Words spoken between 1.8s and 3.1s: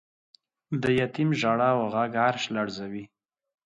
غږ عرش لړزوی.